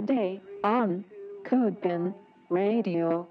[0.00, 1.04] Friday on
[1.44, 2.14] CodePen
[2.48, 3.28] Radio.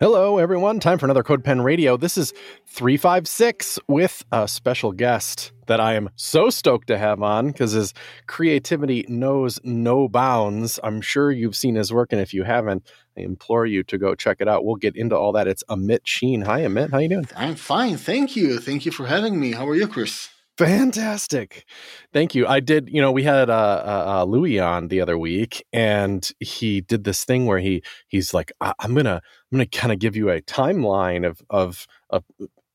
[0.00, 0.80] Hello, everyone.
[0.80, 1.96] Time for another CodePen Radio.
[1.96, 2.32] This is
[2.66, 7.94] 356 with a special guest that I am so stoked to have on because his
[8.26, 10.80] creativity knows no bounds.
[10.82, 12.84] I'm sure you've seen his work, and if you haven't,
[13.16, 14.64] I implore you to go check it out.
[14.64, 15.46] We'll get into all that.
[15.46, 16.42] It's Amit Sheen.
[16.42, 16.90] Hi, Amit.
[16.90, 17.28] How are you doing?
[17.36, 17.98] I'm fine.
[17.98, 18.58] Thank you.
[18.58, 19.52] Thank you for having me.
[19.52, 20.30] How are you, Chris?
[20.58, 21.64] Fantastic.
[22.12, 22.44] Thank you.
[22.46, 26.28] I did, you know, we had uh, uh, uh, Louis on the other week and
[26.40, 29.20] he did this thing where he he's like I- am going to
[29.52, 32.24] I'm going to kind of give you a timeline of of of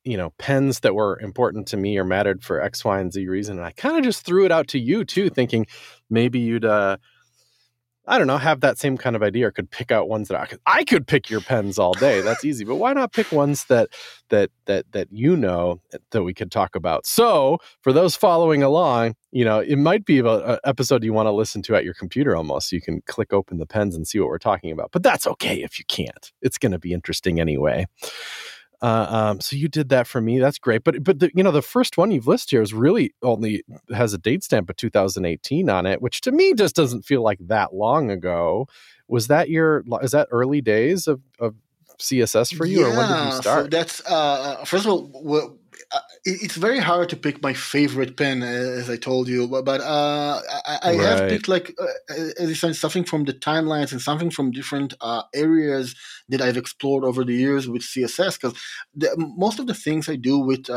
[0.06, 3.28] you know, pens that were important to me or mattered for X, Y, and Z
[3.28, 3.58] reason.
[3.58, 5.66] And I kind of just threw it out to you too, thinking
[6.10, 6.98] maybe you'd uh
[8.06, 10.40] I don't know, have that same kind of idea or could pick out ones that
[10.40, 12.20] I could I could pick your pens all day.
[12.22, 12.66] That's easy.
[12.66, 13.90] But why not pick ones that
[14.30, 15.82] that that that you know
[16.12, 17.06] that we could talk about?
[17.06, 21.32] So, for those following along, you know, it might be an episode you want to
[21.32, 22.74] listen to at your computer almost.
[22.74, 24.92] You can click open the pens and see what we're talking about.
[24.92, 26.32] But that's okay if you can't.
[26.42, 27.86] It's going to be interesting anyway.
[28.84, 30.40] Uh, um, so you did that for me.
[30.40, 30.84] That's great.
[30.84, 33.64] But but the, you know the first one you've listed here is really only
[33.96, 37.40] has a date stamp of 2018 on it, which to me just doesn't feel like
[37.48, 38.68] that long ago.
[39.08, 41.56] Was that your is that early days of, of
[41.98, 43.66] CSS for you, yeah, or when did you start?
[43.66, 45.58] So that's uh, first of all, well,
[45.94, 49.48] uh, it's very hard to pick my favorite pen, uh, as I told you.
[49.48, 51.00] But, but uh, I, I right.
[51.00, 54.94] have picked like uh, as I said, something from the timelines and something from different
[55.02, 55.96] uh, areas
[56.30, 58.40] that I've explored over the years with CSS.
[58.40, 58.58] Because
[59.18, 60.70] most of the things I do with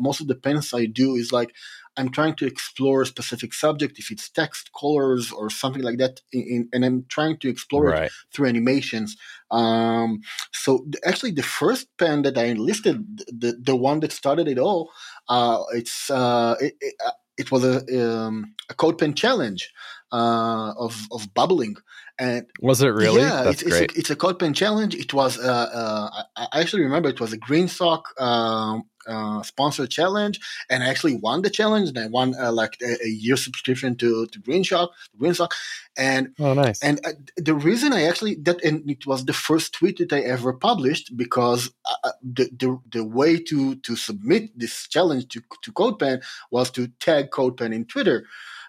[0.00, 1.54] most of the pens I do is like
[1.96, 6.20] I'm trying to explore a specific subject, if it's text, colors, or something like that,
[6.32, 8.04] in, in, and I'm trying to explore right.
[8.04, 9.16] it through animations.
[9.50, 10.20] Um,
[10.52, 14.90] so actually, the first pen that I enlisted, the the one that started it all,
[15.28, 19.72] uh, it's uh, it, it, uh, it, was a um, a CodePen challenge
[20.14, 21.76] uh, of of bubbling.
[22.18, 23.22] And was it really?
[23.22, 23.82] Yeah, That's it's, great.
[23.82, 24.94] It's a, it's a CodePen challenge.
[24.94, 25.38] It was.
[25.38, 30.38] Uh, uh, I actually remember it was a GreenSock um, uh, sponsored challenge,
[30.70, 31.88] and I actually won the challenge.
[31.88, 35.50] And I won uh, like a, a, year subscription to to GreenSock, GreenSock,
[35.96, 36.80] and oh, nice.
[36.84, 40.20] And uh, the reason I actually that and it was the first tweet that I
[40.20, 41.72] ever published because
[42.04, 46.22] uh, the, the the way to to submit this challenge to to CodePen
[46.52, 48.24] was to tag CodePen in Twitter.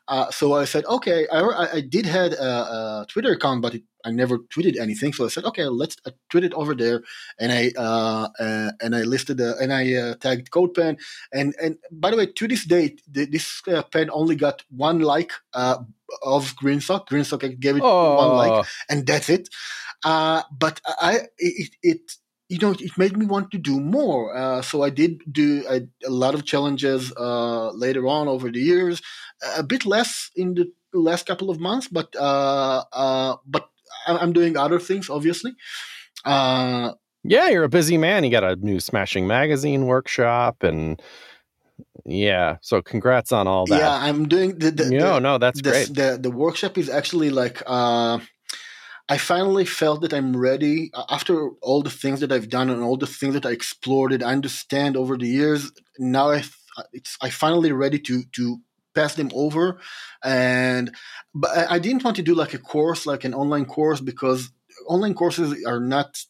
[0.08, 3.84] Uh, so I said, okay, I, I did had a, a Twitter account, but it,
[4.06, 5.14] I never tweeted anything.
[5.14, 7.02] So I said, okay, let's uh, tweet it over there,
[7.40, 11.00] and I uh, uh and I listed uh, and I uh, tagged CodePen,
[11.34, 13.62] and and by the way, to this date, the, this
[13.92, 17.08] pen only got one like of GreenSock.
[17.08, 18.16] GreenSock gave it oh.
[18.16, 19.50] one like, and that's it.
[20.04, 22.12] but I it, it
[22.50, 24.36] you know, it made me want to do more.
[24.36, 28.60] Uh, so I did do a, a lot of challenges uh, later on over the
[28.60, 29.02] years,
[29.58, 33.70] a bit less in the last couple of months, but uh, uh but
[34.08, 35.54] I'm doing other things, obviously.
[36.24, 38.24] Uh, yeah, you're a busy man.
[38.24, 41.02] You got a new Smashing Magazine workshop and.
[42.08, 43.80] Yeah, so congrats on all that.
[43.80, 44.70] Yeah, I'm doing the.
[44.70, 45.94] the no, the, no, that's the, great.
[45.94, 48.20] The the workshop is actually like uh,
[49.08, 52.98] I finally felt that I'm ready after all the things that I've done and all
[52.98, 55.72] the things that I explored and I understand over the years.
[56.00, 56.44] Now I,
[56.92, 58.62] it's I finally ready to to
[58.96, 59.80] pass them over,
[60.24, 60.96] and
[61.34, 64.50] but I didn't want to do like a course, like an online course, because
[64.88, 66.26] online courses are not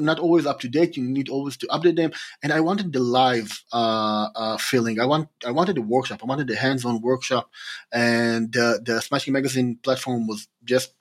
[0.00, 0.96] not always up to date.
[0.96, 2.12] You need always to update them.
[2.42, 4.98] And I wanted the live uh, uh, feeling.
[4.98, 6.20] I want I wanted the workshop.
[6.22, 7.50] I wanted the hands-on workshop,
[7.92, 10.94] and uh, the Smashing Magazine platform was just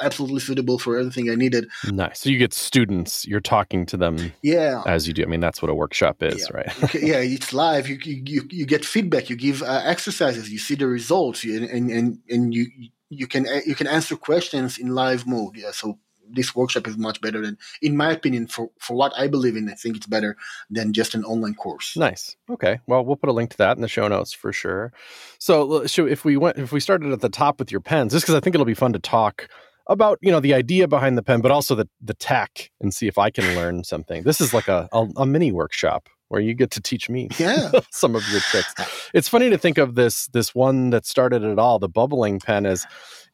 [0.00, 1.68] absolutely suitable for everything I needed.
[1.86, 2.20] Nice.
[2.20, 4.82] So you get students, you're talking to them yeah.
[4.86, 5.22] as you do.
[5.22, 6.56] I mean, that's what a workshop is, yeah.
[6.56, 6.94] right?
[6.94, 7.88] yeah, it's live.
[7.88, 11.90] You, you, you get feedback, you give uh, exercises, you see the results, you, and,
[11.90, 12.66] and, and you,
[13.08, 15.56] you can, you can answer questions in live mode.
[15.56, 15.72] Yeah.
[15.72, 15.98] So
[16.32, 19.68] this workshop is much better than, in my opinion, for, for what I believe in,
[19.68, 20.36] I think it's better
[20.70, 21.96] than just an online course.
[21.96, 22.36] Nice.
[22.48, 22.80] Okay.
[22.86, 24.92] Well, we'll put a link to that in the show notes for sure.
[25.38, 28.24] So, so if we went, if we started at the top with your pens, just
[28.24, 29.48] because I think it'll be fun to talk
[29.86, 33.06] about you know the idea behind the pen, but also the the tech, and see
[33.06, 34.22] if I can learn something.
[34.22, 37.70] This is like a a, a mini workshop where you get to teach me yeah.
[37.90, 38.72] some of your tricks.
[39.12, 42.66] It's funny to think of this this one that started it all, the bubbling pen,
[42.66, 42.86] as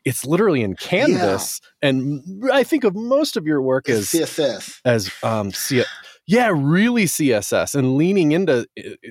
[0.04, 1.88] it's literally in Canvas, yeah.
[1.90, 5.84] and I think of most of your work as CSS as um, C-
[6.26, 8.66] yeah, really CSS and leaning into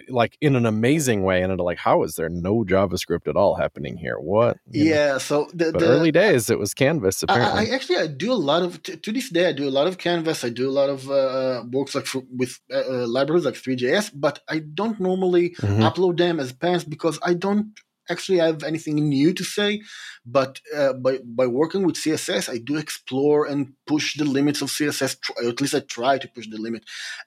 [0.10, 3.56] like in an amazing way and into like how is there no JavaScript at all
[3.56, 4.18] happening here?
[4.20, 4.58] What?
[4.70, 5.18] You yeah, know?
[5.20, 7.24] so the, the, early days it was Canvas.
[7.24, 9.68] Apparently, I, I, actually I do a lot of to, to, this day I do
[9.68, 10.44] a lot of Canvas.
[10.44, 14.12] I do a lot of uh, works like for, with uh, uh libraries like Three.js,
[14.14, 15.84] but I don't normally mm-hmm.
[15.84, 17.72] upload them as pants because I don't
[18.10, 19.82] actually I have anything new to say,
[20.26, 24.70] but uh, by by working with CSS, I do explore and push the limits of
[24.70, 25.18] CSS.
[25.48, 26.84] At least I try to push the limit.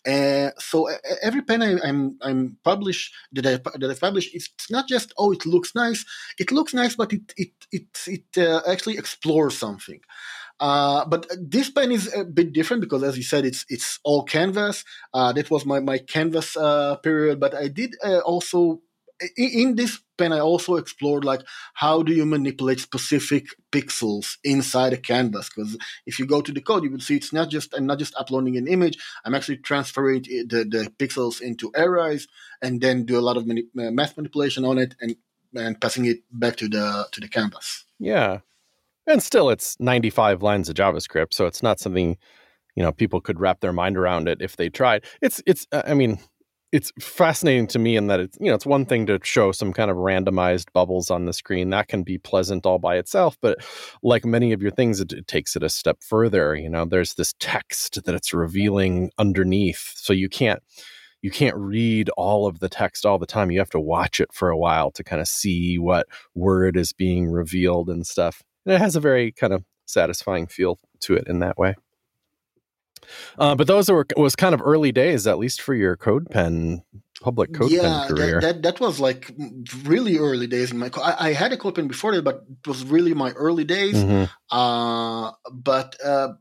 [0.07, 0.89] Uh, so
[1.23, 5.33] every pen I, I'm, I'm publish that I that I publish, it's not just oh
[5.33, 6.05] it looks nice.
[6.39, 10.01] It looks nice, but it it it it uh, actually explores something.
[10.61, 14.25] Uh, but this pen is a bit different because, as you said, it's it's all
[14.25, 14.85] canvas.
[15.15, 17.39] Uh, that was my my canvas uh, period.
[17.39, 18.81] But I did uh, also
[19.37, 21.43] in, this pen, I also explored like
[21.75, 25.49] how do you manipulate specific pixels inside a canvas?
[25.49, 25.76] Because
[26.06, 28.15] if you go to the code, you will see it's not just I'm not just
[28.17, 28.99] uploading an image.
[29.25, 32.29] I'm actually transferring the, the pixels into arrays
[32.62, 35.17] and then do a lot of mani- uh, math manipulation on it and
[35.55, 37.85] and passing it back to the to the canvas.
[37.99, 38.41] Yeah,
[39.09, 42.17] and still it's 95 lines of javascript so it's not something
[42.76, 45.82] you know people could wrap their mind around it if they tried it's it's uh,
[45.87, 46.19] i mean
[46.70, 49.73] it's fascinating to me in that it's you know it's one thing to show some
[49.73, 51.70] kind of randomized bubbles on the screen.
[51.70, 53.59] That can be pleasant all by itself but
[54.03, 56.55] like many of your things it, it, takes it a step further.
[56.55, 60.62] You know there's this text that it's revealing underneath so you can't
[61.23, 63.50] you can't read all of the text all the time.
[63.50, 66.93] You have to watch it for a while to kind of see what word is
[66.93, 68.43] being revealed and stuff.
[68.64, 71.75] And it has a very kind of satisfying feel to it in that way.
[73.39, 76.83] Uh, but those were was kind of early days, at least for your CodePen
[77.21, 78.41] public CodePen yeah, career.
[78.41, 79.33] That, that, that was like
[79.85, 80.91] really early days in my.
[80.97, 83.97] I, I had a CodePen before that, but it was really my early days.
[83.97, 84.57] Mm-hmm.
[84.57, 86.35] Uh, but uh,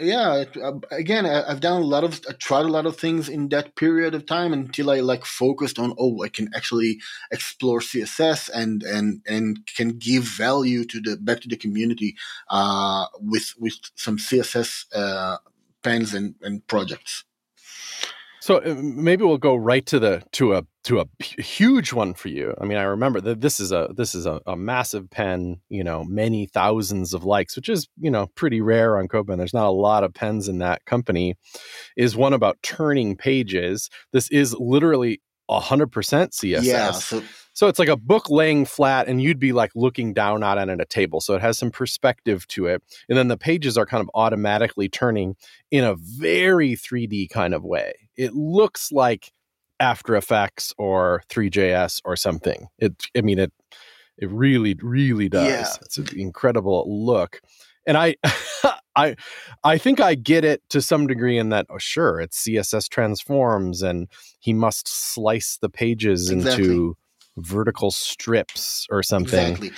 [0.00, 2.96] yeah it, uh, again I, have done a lot of I tried a lot of
[2.96, 7.00] things in that period of time until i like focused on oh i can actually
[7.30, 12.16] explore css and and and can give value to the back to the community
[12.48, 15.36] uh with with some css uh
[15.82, 17.24] pens and and projects
[18.40, 22.28] so uh, maybe we'll go right to the to a to a huge one for
[22.28, 22.54] you.
[22.58, 25.84] I mean, I remember that this is a this is a, a, massive pen, you
[25.84, 29.36] know, many thousands of likes, which is you know pretty rare on CodePen.
[29.36, 31.36] There's not a lot of pens in that company.
[31.96, 33.90] Is one about turning pages.
[34.12, 36.64] This is literally hundred percent CSS.
[36.64, 36.92] Yeah.
[36.92, 40.58] So- so it's like a book laying flat, and you'd be like looking down on
[40.58, 41.20] it at a table.
[41.20, 42.82] So it has some perspective to it.
[43.08, 45.36] And then the pages are kind of automatically turning
[45.70, 47.92] in a very 3D kind of way.
[48.16, 49.32] It looks like
[49.78, 52.68] After Effects or Three.js or something.
[52.78, 53.52] It, I mean, it,
[54.18, 55.48] it really, really does.
[55.48, 55.66] Yeah.
[55.82, 57.40] It's an incredible look.
[57.86, 58.16] And I,
[58.96, 59.16] I,
[59.64, 61.66] I think I get it to some degree in that.
[61.70, 64.08] Oh, sure, it's CSS transforms, and
[64.40, 66.64] he must slice the pages exactly.
[66.64, 66.96] into
[67.40, 69.52] vertical strips or something.
[69.52, 69.72] Exactly.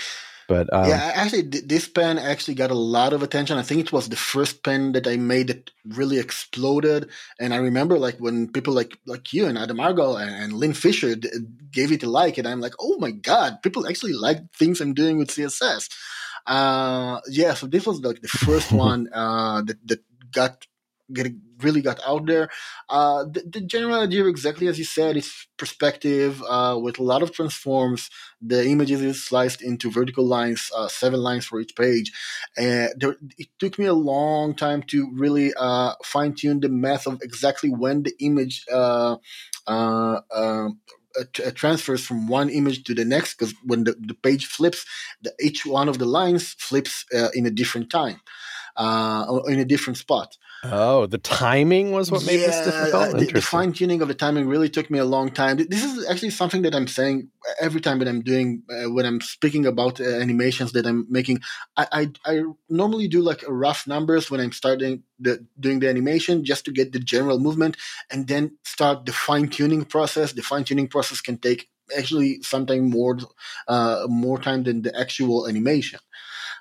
[0.49, 3.56] But um, yeah, actually, this pen actually got a lot of attention.
[3.56, 7.09] I think it was the first pen that I made that really exploded.
[7.41, 10.75] And I remember, like, when people like like you and Adam Argyle and, and Lynn
[10.75, 11.31] Fisher d-
[11.70, 14.94] gave it a like, and I'm like, oh my god, people actually like things I'm
[14.94, 15.88] doing with CSS.
[16.47, 20.00] Uh, yeah, so this was like the first one uh, that that
[20.32, 20.67] got
[21.12, 21.32] get
[21.62, 22.49] really got out there.
[22.88, 27.23] Uh, the, the, general idea, exactly as you said, is perspective uh, with a lot
[27.23, 28.11] of transforms.
[28.41, 32.12] The images is sliced into vertical lines, uh, seven lines for each page.
[32.56, 37.06] And there, it took me a long time to really uh, fine tune the math
[37.06, 38.64] of exactly when the image.
[38.70, 39.16] Uh,
[39.66, 40.81] uh, um,
[41.54, 44.87] transfers from one image to the next because when the, the page flips,
[45.21, 47.04] the, each one of the lines flips
[47.35, 48.19] in a different time,
[48.78, 50.38] in a different spot.
[50.64, 53.19] Oh, the timing was what made yeah, this difficult.
[53.19, 55.57] The, the fine tuning of the timing really took me a long time.
[55.57, 59.21] This is actually something that I'm saying every time that I'm doing uh, when I'm
[59.21, 61.40] speaking about uh, animations that I'm making.
[61.76, 66.45] I, I, I normally do like rough numbers when I'm starting the doing the animation
[66.45, 67.76] just to get the general movement,
[68.09, 70.33] and then start the fine tuning process.
[70.33, 73.19] The fine tuning process can take actually sometimes more
[73.66, 75.99] uh, more time than the actual animation.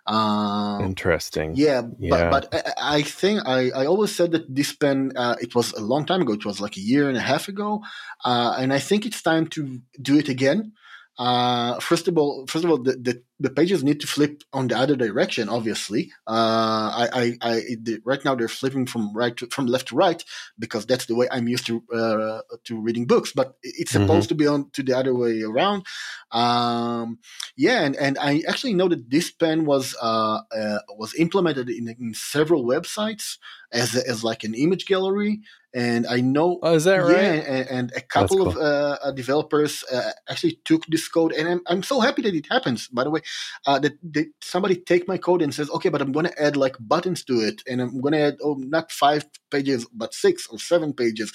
[0.07, 1.53] Um, Interesting.
[1.55, 2.29] Yeah, yeah.
[2.29, 5.73] but, but I, I, think I, I always said that this pen, uh, it was
[5.73, 6.33] a long time ago.
[6.33, 7.83] It was like a year and a half ago.
[8.25, 10.73] Uh, and I think it's time to do it again.
[11.17, 14.69] Uh, first of all, first of all, the, the, the, pages need to flip on
[14.69, 15.49] the other direction.
[15.49, 19.89] Obviously, uh, I, I, I the, right now they're flipping from right to, from left
[19.89, 20.23] to right
[20.57, 23.33] because that's the way I'm used to uh, to reading books.
[23.33, 24.03] But it's mm-hmm.
[24.03, 25.85] supposed to be on to the other way around.
[26.31, 27.19] Um,
[27.57, 31.89] yeah, and, and I actually know that this pen was uh, uh was implemented in,
[31.89, 33.37] in several websites
[33.71, 35.41] as as like an image gallery
[35.73, 36.59] and I know.
[36.61, 37.15] Oh, is that right?
[37.15, 38.47] Yeah, and, and a couple cool.
[38.49, 42.35] of uh, uh, developers uh, actually took this code, and I'm, I'm so happy that
[42.35, 42.87] it happens.
[42.87, 43.21] By the way,
[43.65, 46.57] uh, that, that somebody take my code and says, okay, but I'm going to add
[46.57, 50.47] like buttons to it, and I'm going to add oh not five pages but six
[50.47, 51.31] or seven pages,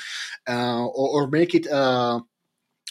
[0.48, 1.66] uh, or, or, make it.
[1.66, 2.20] Uh,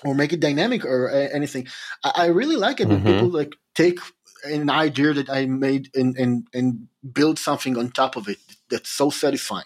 [0.04, 1.66] or make it dynamic or anything.
[2.04, 3.08] I, I really like it when mm-hmm.
[3.08, 4.00] people like take
[4.44, 8.38] an idea that I made and, and and build something on top of it
[8.70, 9.66] that's so satisfying.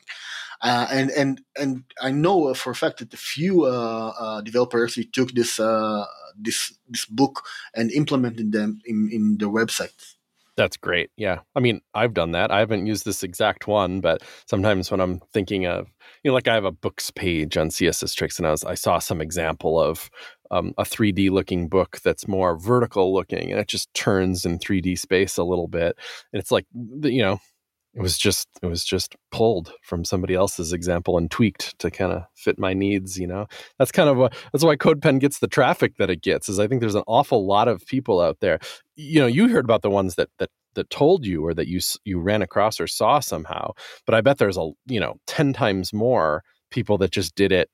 [0.62, 4.92] Uh, and and and I know for a fact that a few uh, uh, developers
[4.92, 6.06] actually took this uh,
[6.38, 10.16] this this book and implemented them in, in their websites.
[10.60, 11.10] That's great.
[11.16, 11.40] Yeah.
[11.56, 12.52] I mean, I've done that.
[12.52, 15.88] I haven't used this exact one, but sometimes when I'm thinking of,
[16.22, 18.74] you know, like I have a books page on CSS tricks and I was I
[18.74, 20.10] saw some example of
[20.52, 25.00] um, a 3D looking book that's more vertical looking and it just turns in 3D
[25.00, 25.98] space a little bit.
[26.34, 27.40] And it's like, you know,
[27.96, 32.12] it was just it was just pulled from somebody else's example and tweaked to kind
[32.12, 33.48] of fit my needs you know?
[33.78, 36.68] That's kind of what that's why codepen gets the traffic that it gets is i
[36.68, 38.60] think there's an awful lot of people out there.
[38.96, 41.80] You know you heard about the ones that that that told you or that you
[42.06, 43.72] you ran across or saw somehow
[44.06, 47.70] but i bet there's a you know 10 times more people that just did it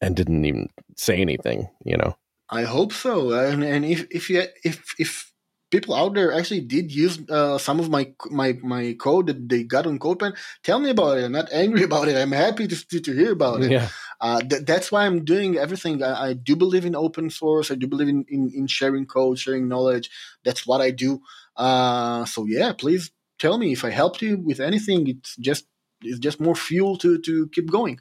[0.00, 2.16] and didn't even say anything you know?
[2.50, 5.32] I hope so and, and if if you if if
[5.70, 9.62] people out there actually did use uh, some of my my my code that they
[9.62, 11.24] got on CodePen, tell me about it.
[11.24, 12.16] I'm not angry about it.
[12.16, 13.70] I'm happy to to, to hear about it.
[13.70, 13.88] Yeah.
[14.20, 16.02] Uh, th- that's why I'm doing everything.
[16.02, 17.70] I, I, do believe in open source.
[17.70, 20.10] I do believe in, in, in sharing code, sharing knowledge.
[20.44, 21.20] That's what I do.
[21.56, 25.06] Uh, so yeah, please tell me if I helped you with anything.
[25.06, 25.66] It's just
[26.02, 28.00] it's just more fuel to to keep going.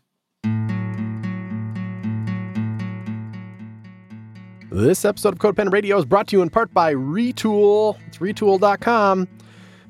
[4.78, 7.98] This episode of CodePen Radio is brought to you in part by Retool.
[8.06, 9.28] It's retool.com.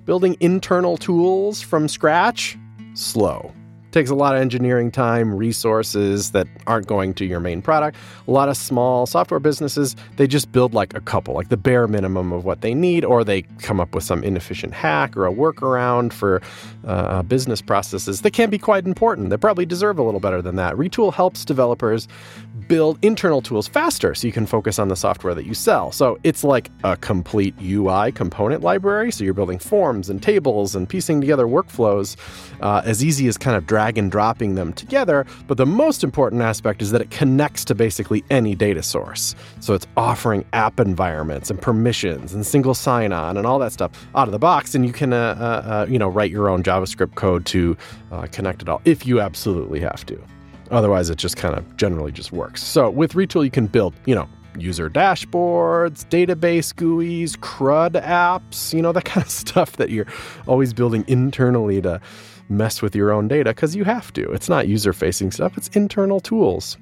[0.05, 2.57] Building internal tools from scratch,
[2.93, 3.51] slow
[3.91, 7.97] takes a lot of engineering time, resources that aren't going to your main product.
[8.27, 11.87] A lot of small software businesses, they just build like a couple, like the bare
[11.87, 15.33] minimum of what they need, or they come up with some inefficient hack or a
[15.33, 16.41] workaround for
[16.85, 19.29] uh, business processes that can be quite important.
[19.29, 20.75] They probably deserve a little better than that.
[20.75, 22.07] Retool helps developers
[22.67, 25.91] build internal tools faster so you can focus on the software that you sell.
[25.91, 29.11] So it's like a complete UI component library.
[29.11, 32.17] So you're building forms and tables and piecing together workflows
[32.61, 36.03] uh, as easy as kind of drag drag and dropping them together, but the most
[36.03, 39.33] important aspect is that it connects to basically any data source.
[39.61, 44.27] So it's offering app environments and permissions and single sign-on and all that stuff out
[44.27, 47.15] of the box, and you can, uh, uh, uh, you know, write your own JavaScript
[47.15, 47.77] code to
[48.11, 50.21] uh, connect it all if you absolutely have to.
[50.69, 52.61] Otherwise, it just kind of generally just works.
[52.61, 54.27] So with Retool, you can build, you know,
[54.57, 60.07] user dashboards, database GUIs, CRUD apps, you know, that kind of stuff that you're
[60.45, 62.01] always building internally to
[62.49, 64.31] mess with your own data because you have to.
[64.31, 66.77] It's not user facing stuff, it's internal tools.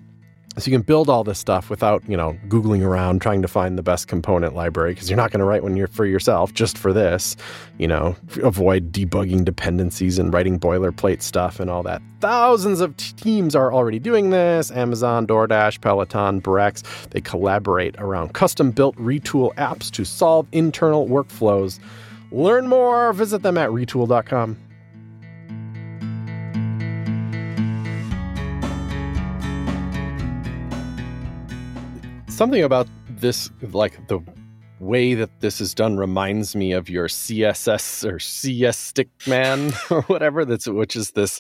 [0.58, 3.78] So you can build all this stuff without, you know, googling around trying to find
[3.78, 6.94] the best component library because you're not going to write one for yourself just for
[6.94, 7.36] this.
[7.78, 12.02] You know, avoid debugging dependencies and writing boilerplate stuff and all that.
[12.22, 14.72] Thousands of teams are already doing this.
[14.72, 21.80] Amazon, DoorDash, Peloton, Brex, they collaborate around custom-built retool apps to solve internal workflows.
[22.32, 24.58] Learn more, visit them at retool.com.
[32.36, 34.20] something about this, like the
[34.80, 40.44] way that this is done, reminds me of your CSS or CS Stickman or whatever.
[40.44, 41.40] That's which is this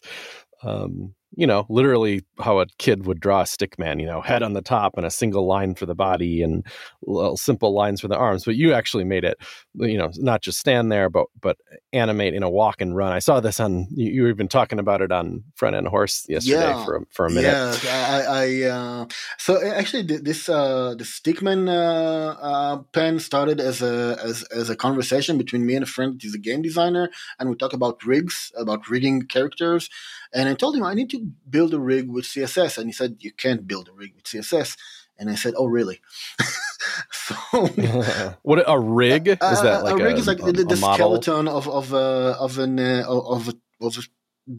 [0.63, 4.41] um, you know, literally how a kid would draw a stick man, you know, head
[4.41, 6.65] on the top and a single line for the body and
[7.01, 8.45] little simple lines for the arms.
[8.45, 9.37] But you actually made it,
[9.73, 11.57] you know, not just stand there, but but
[11.93, 13.11] animate in a walk and run.
[13.11, 16.85] I saw this on you, were even talking about it on Front-End Horse yesterday yeah,
[16.85, 17.43] for a, for a minute.
[17.43, 19.05] Yeah, I, I uh,
[19.37, 24.75] so actually this uh, the stickman uh, uh, pen started as a as, as a
[24.75, 28.51] conversation between me and a friend He's a game designer, and we talk about rigs,
[28.55, 29.89] about rigging characters.
[30.33, 33.17] And I told him I need to build a rig with CSS, and he said
[33.19, 34.77] you can't build a rig with CSS.
[35.17, 36.01] And I said, "Oh, really?"
[37.11, 37.35] so,
[38.43, 39.83] what a rig is that?
[39.83, 42.79] Like a, a rig is like a, the, the skeleton of of uh, of an
[42.79, 44.01] uh, of a, of a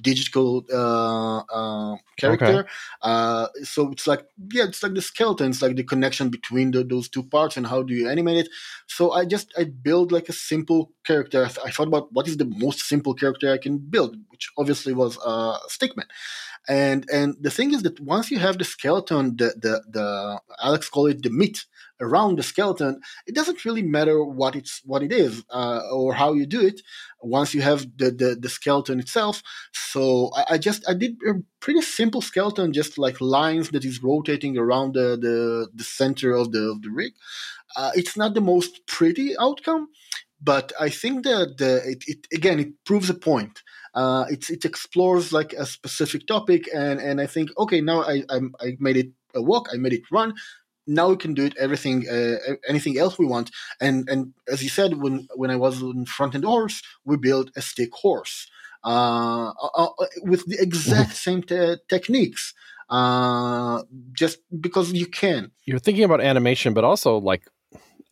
[0.01, 2.61] digital uh, uh, character.
[2.61, 2.69] Okay.
[3.03, 5.51] Uh, so it's like yeah, it's like the skeleton.
[5.51, 8.49] It's like the connection between the, those two parts and how do you animate it.
[8.87, 11.45] So I just I build like a simple character.
[11.45, 14.51] I, th- I thought about what is the most simple character I can build, which
[14.59, 16.07] obviously was uh, Stickman.
[16.69, 20.89] And and the thing is that once you have the skeleton, the the, the Alex
[20.89, 21.65] call it the meat
[22.01, 26.33] around the skeleton, it doesn't really matter what it's what it is uh, or how
[26.33, 26.81] you do it.
[27.21, 29.43] Once you have the the, the skeleton itself,
[29.73, 34.03] so I, I, just I did a pretty simple skeleton, just like lines that is
[34.03, 37.13] rotating around the the, the center of the of the rig.
[37.77, 39.89] Uh, it's not the most pretty outcome,
[40.43, 43.63] but I think that the, it, it again it proves a point.
[43.97, 48.25] Uh, it, it explores like a specific topic, and, and I think okay now I,
[48.29, 50.35] I I made it a walk, I made it run.
[50.87, 52.37] Now we can do it everything uh,
[52.69, 53.51] anything else we want.
[53.81, 57.63] And and as you said when when i was in Front-End Horse we built a
[57.63, 58.47] stick horse.
[58.85, 62.53] Uh, uh, uh with the exact same te- techniques.
[62.91, 65.51] Uh, just because you can.
[65.65, 67.49] You're thinking about animation but also like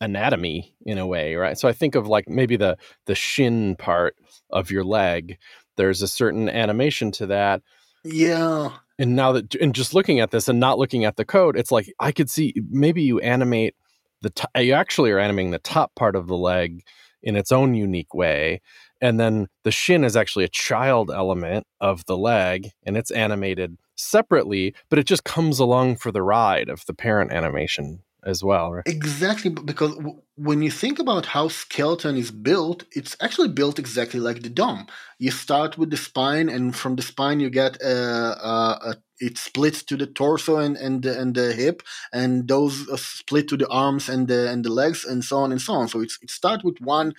[0.01, 1.57] anatomy in a way right?
[1.57, 2.75] So i think of like maybe the
[3.05, 4.15] the shin part
[4.49, 5.37] of your leg
[5.77, 7.61] there's a certain animation to that.
[8.03, 8.71] Yeah.
[8.97, 11.71] And now that and just looking at this and not looking at the code it's
[11.71, 13.75] like i could see maybe you animate
[14.21, 16.81] the t- you actually are animating the top part of the leg
[17.21, 18.61] in its own unique way
[19.01, 23.77] and then the shin is actually a child element of the leg and it's animated
[23.97, 28.71] separately but it just comes along for the ride of the parent animation as well,
[28.71, 28.85] right?
[28.87, 34.19] Exactly, because w- when you think about how skeleton is built, it's actually built exactly
[34.19, 34.85] like the DOM.
[35.17, 39.37] You start with the spine, and from the spine you get a, a, a it
[39.39, 41.81] splits to the torso and and the, and the hip,
[42.13, 45.51] and those uh, split to the arms and the and the legs, and so on
[45.51, 45.87] and so on.
[45.87, 47.13] So it's it starts with one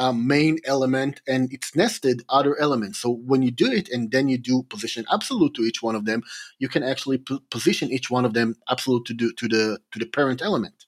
[0.00, 2.98] uh, main element and it's nested other elements.
[2.98, 6.06] So when you do it and then you do position absolute to each one of
[6.06, 6.22] them,
[6.58, 9.98] you can actually p- position each one of them absolute to do to the to
[9.98, 10.86] the parent element.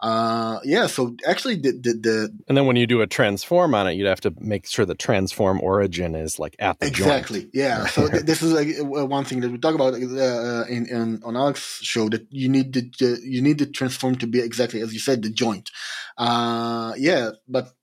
[0.00, 3.86] Uh, yeah, so actually the, the, the and then when you do a transform on
[3.86, 7.40] it, you'd have to make sure the transform origin is like at the exactly.
[7.40, 7.50] Joint.
[7.52, 11.20] Yeah, so th- this is like one thing that we talk about uh, in, in
[11.22, 14.80] on Alex's show that you need the, the, you need the transform to be exactly
[14.80, 15.70] as you said the joint.
[16.16, 17.74] Uh, yeah, but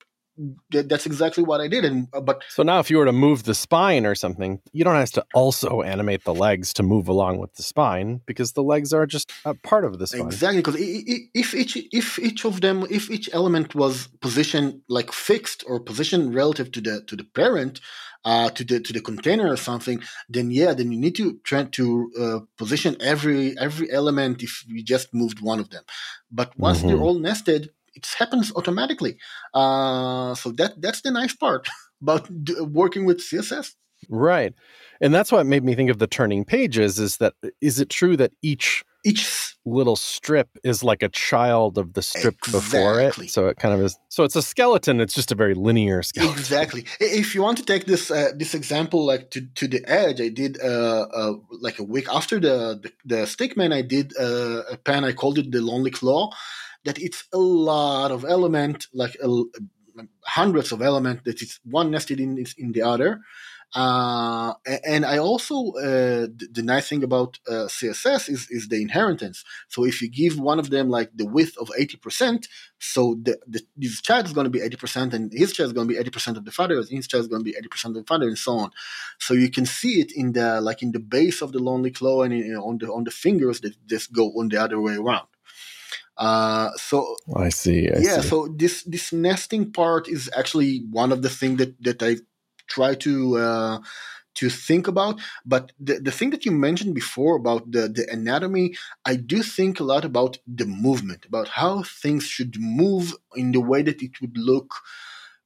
[0.69, 1.85] that's exactly what I did.
[1.85, 4.83] And uh, but so now, if you were to move the spine or something, you
[4.83, 8.63] don't have to also animate the legs to move along with the spine because the
[8.63, 10.21] legs are just a part of the spine.
[10.21, 15.63] Exactly, because if each if each of them if each element was positioned like fixed
[15.67, 17.79] or positioned relative to the to the parent.
[18.25, 21.63] Uh, to the to the container or something, then yeah, then you need to try
[21.63, 25.83] to uh, position every every element if you just moved one of them.
[26.29, 26.87] But once mm-hmm.
[26.87, 29.17] they're all nested, it happens automatically.
[29.53, 31.67] Uh, so that that's the nice part
[32.01, 32.29] about
[32.61, 33.73] working with CSS.
[34.09, 34.53] Right,
[35.01, 36.99] and that's what made me think of the turning pages.
[36.99, 41.93] Is that is it true that each each little strip is like a child of
[41.93, 42.59] the strip exactly.
[42.59, 45.53] before it so it kind of is so it's a skeleton it's just a very
[45.53, 49.67] linear skeleton exactly if you want to take this uh, this example like to, to
[49.67, 53.81] the edge i did uh, uh like a week after the the, the stickman i
[53.81, 56.31] did uh, a pen i called it the lonely claw
[56.87, 59.29] that it's a lot of element, like a,
[60.25, 63.21] hundreds of element that is one nested in in the other.
[63.75, 64.53] Uh,
[64.85, 69.43] and I also uh, the, nice thing about uh, CSS is is the inheritance.
[69.67, 72.47] So if you give one of them like the width of eighty percent,
[72.79, 75.73] so the, the, this child is going to be eighty percent, and his child is
[75.73, 77.57] going to be eighty percent of the father, and his child is going to be
[77.57, 78.71] eighty percent of the father, and so on.
[79.19, 82.23] So you can see it in the like in the base of the lonely claw
[82.23, 85.27] and in, on the on the fingers that just go on the other way around.
[86.17, 87.89] Uh, so I see.
[87.89, 88.29] I yeah, see.
[88.29, 92.17] so this this nesting part is actually one of the things that that I
[92.67, 93.79] try to uh,
[94.37, 95.19] to think about.
[95.45, 98.75] But the, the thing that you mentioned before about the, the anatomy,
[99.05, 103.61] I do think a lot about the movement, about how things should move in the
[103.61, 104.73] way that it would look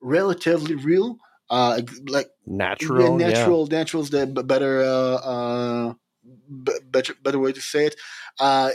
[0.02, 1.18] relatively real.
[1.50, 3.78] Uh, like natural, yeah, natural, yeah.
[3.78, 7.96] natural is the better uh, uh, better better way to say it.
[8.40, 8.72] Uh,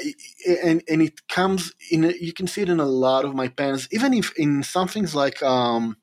[0.62, 2.02] and and it comes in.
[2.20, 5.14] You can see it in a lot of my pens, even if in some things
[5.14, 5.42] like.
[5.42, 5.96] Um,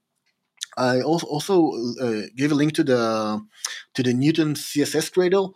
[0.78, 3.42] I also also uh, gave a link to the
[3.94, 5.54] to the Newton CSS cradle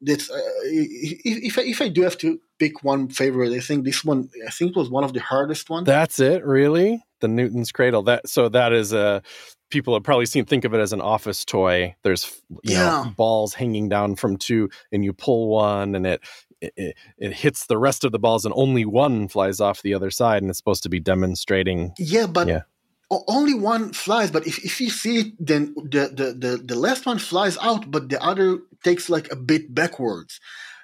[0.00, 4.04] That's uh, if I, if I do have to pick one favorite, I think this
[4.04, 5.86] one I think was one of the hardest ones.
[5.86, 7.02] That's it, really.
[7.20, 8.02] The Newton's Cradle.
[8.04, 9.22] That so that is a
[9.70, 11.94] people have probably seen think of it as an office toy.
[12.02, 13.04] There's you yeah.
[13.04, 16.20] know balls hanging down from two, and you pull one, and it,
[16.60, 20.10] it it hits the rest of the balls, and only one flies off the other
[20.10, 21.92] side, and it's supposed to be demonstrating.
[21.98, 22.62] Yeah, but yeah.
[23.10, 24.30] only one flies.
[24.30, 27.90] But if, if you see it, then the, the the the last one flies out,
[27.90, 30.40] but the other takes like a bit backwards.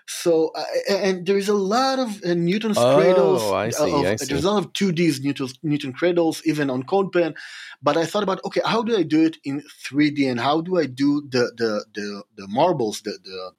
[0.09, 3.42] So, uh, and there is a lot of uh, Newton's oh, cradles.
[3.51, 4.27] I see, of, I see.
[4.27, 7.35] There's a lot of 2Ds Newton, Newton cradles, even on CodePen.
[7.83, 10.79] But I thought about, okay, how do I do it in 3D and how do
[10.79, 13.53] I do the, the, the, the marbles, the, the,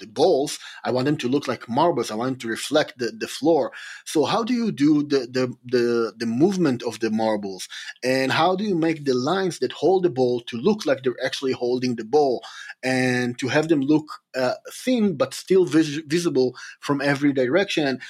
[0.00, 2.10] the balls, I want them to look like marbles.
[2.10, 3.72] I want them to reflect the, the floor.
[4.04, 7.68] So how do you do the, the, the, the movement of the marbles?
[8.02, 11.24] And how do you make the lines that hold the ball to look like they're
[11.24, 12.42] actually holding the ball
[12.82, 18.00] and to have them look uh, thin but still vis- visible from every direction?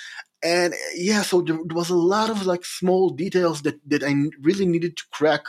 [0.43, 4.65] and yeah so there, was a lot of like small details that that i really
[4.65, 5.43] needed to crack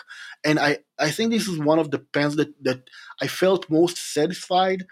[0.44, 2.90] and i i think this is one of the pens that that
[3.22, 4.86] i felt most satisfied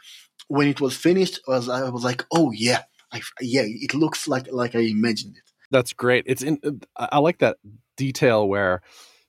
[0.50, 2.84] when it was finished, was I was like, oh yeah,
[3.14, 5.44] I, yeah, it looks like like I imagined it.
[5.72, 6.26] That's great.
[6.28, 6.60] It's in.
[6.98, 7.58] I like that
[7.96, 8.82] detail where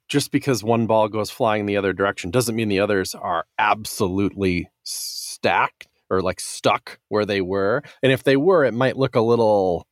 [0.08, 4.68] just because one ball goes flying the other direction doesn't mean the others are absolutely
[4.82, 7.82] stacked or like stuck where they were.
[8.02, 9.86] And if they were, it might look a little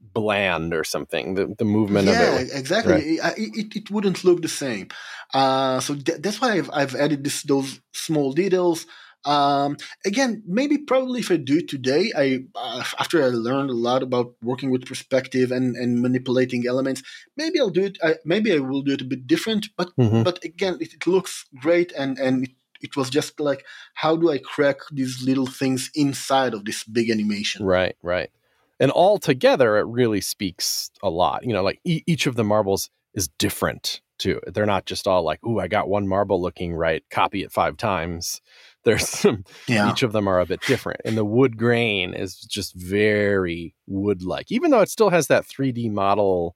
[0.00, 1.34] bland or something.
[1.34, 2.48] The, the movement yeah, of it.
[2.48, 2.92] Yeah, exactly.
[3.20, 3.38] Right.
[3.38, 4.88] It, it, it, wouldn't look the same.
[5.32, 8.86] Uh, so th- that's why I've, I've added this, those small details.
[9.24, 13.74] Um, again, maybe probably if I do it today, I uh, after I learned a
[13.74, 17.02] lot about working with perspective and, and manipulating elements,
[17.36, 17.98] maybe I'll do it.
[18.02, 19.68] I, maybe I will do it a bit different.
[19.76, 20.22] But mm-hmm.
[20.22, 24.30] but again, it, it, looks great, and and it, it was just like, how do
[24.30, 27.64] I crack these little things inside of this big animation?
[27.64, 28.30] Right, right.
[28.78, 31.44] And all together, it really speaks a lot.
[31.44, 34.40] You know, like e- each of the marbles is different too.
[34.46, 37.02] They're not just all like, "Ooh, I got one marble looking right.
[37.10, 38.42] Copy it five times."
[38.84, 39.44] There's some.
[39.66, 39.90] Yeah.
[39.90, 44.52] Each of them are a bit different, and the wood grain is just very wood-like.
[44.52, 46.54] Even though it still has that 3D model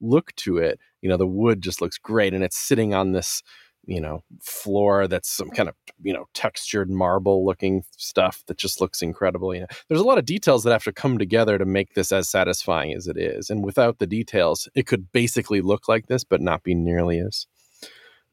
[0.00, 3.42] look to it, you know, the wood just looks great, and it's sitting on this
[3.88, 8.80] you know floor that's some kind of you know textured marble looking stuff that just
[8.80, 11.64] looks incredible you know there's a lot of details that have to come together to
[11.64, 15.88] make this as satisfying as it is and without the details it could basically look
[15.88, 17.46] like this but not be nearly as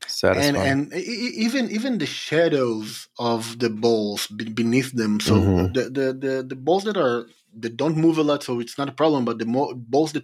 [0.07, 0.55] satisfying.
[0.55, 5.73] and, and even even the shadows of the balls beneath them so mm-hmm.
[5.73, 7.25] the, the the the balls that are
[7.57, 10.23] that don't move a lot so it's not a problem but the more balls that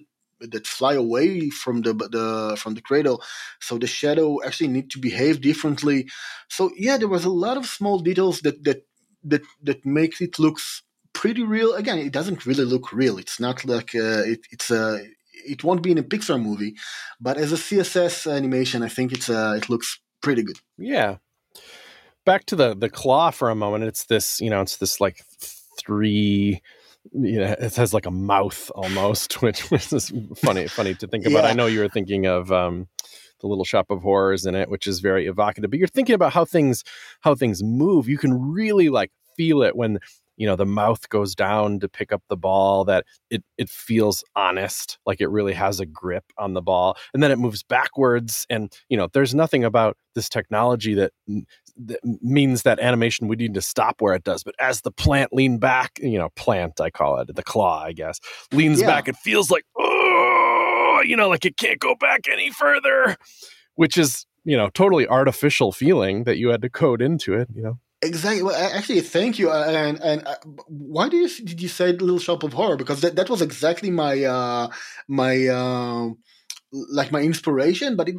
[0.49, 3.21] that fly away from the the from the cradle
[3.59, 6.07] so the shadow actually need to behave differently.
[6.49, 8.85] So yeah there was a lot of small details that that
[9.23, 11.73] that that makes it looks pretty real.
[11.73, 13.17] Again it doesn't really look real.
[13.17, 15.05] It's not like uh, it, it's a
[15.45, 16.75] it won't be in a pixar movie
[17.19, 21.17] but as a css animation i think it's uh it looks pretty good yeah
[22.25, 25.23] back to the the claw for a moment it's this you know it's this like
[25.79, 26.61] three
[27.13, 31.25] you know, it has like a mouth almost, which, which is funny, funny to think
[31.25, 31.43] about.
[31.43, 31.49] Yeah.
[31.49, 32.87] I know you were thinking of um,
[33.39, 35.69] the Little Shop of Horrors in it, which is very evocative.
[35.71, 36.83] But you're thinking about how things
[37.21, 38.07] how things move.
[38.07, 39.99] You can really like feel it when
[40.37, 44.23] you know the mouth goes down to pick up the ball that it it feels
[44.35, 48.45] honest like it really has a grip on the ball and then it moves backwards
[48.49, 51.11] and you know there's nothing about this technology that,
[51.77, 55.31] that means that animation would need to stop where it does but as the plant
[55.33, 58.19] lean back you know plant i call it the claw i guess
[58.51, 58.87] leans yeah.
[58.87, 63.15] back it feels like oh you know like it can't go back any further
[63.75, 67.61] which is you know totally artificial feeling that you had to code into it you
[67.61, 68.41] know Exactly.
[68.41, 69.51] Well, actually, thank you.
[69.51, 70.35] Uh, and and uh,
[70.67, 72.75] why do you did you say Little Shop of Horror?
[72.75, 74.69] Because that, that was exactly my uh,
[75.07, 76.09] my uh,
[76.71, 78.15] like my inspiration, but it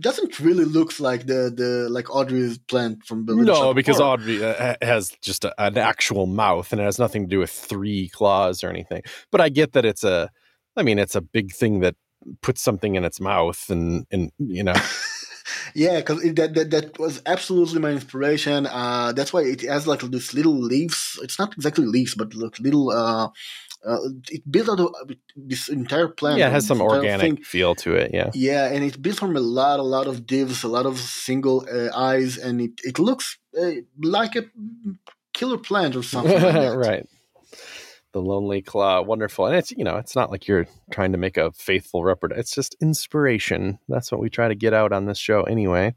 [0.00, 4.76] doesn't really look like the the like Audrey's plant from Little No, because Audrey uh,
[4.80, 8.64] has just a, an actual mouth, and it has nothing to do with three claws
[8.64, 9.02] or anything.
[9.30, 10.30] But I get that it's a,
[10.76, 11.94] I mean, it's a big thing that
[12.40, 14.74] puts something in its mouth, and and you know.
[15.74, 18.66] yeah, because that, that that was absolutely my inspiration.
[18.66, 21.18] Uh, that's why it has like this little leaves.
[21.22, 22.90] It's not exactly leaves, but like little.
[22.90, 23.28] Uh,
[23.86, 23.98] uh,
[24.30, 24.94] it built out of
[25.36, 26.38] this entire plant.
[26.38, 27.44] Yeah, it has some organic thing.
[27.44, 28.10] feel to it.
[28.12, 30.98] Yeah, yeah, and it's built from a lot, a lot of divs, a lot of
[30.98, 33.70] single uh, eyes, and it it looks uh,
[34.02, 34.44] like a
[35.32, 36.42] killer plant or something.
[36.42, 37.06] Like right
[38.16, 41.36] the lonely claw wonderful and it's you know it's not like you're trying to make
[41.36, 43.78] a faithful replica it's just inspiration.
[43.88, 45.94] That's what we try to get out on this show anyway.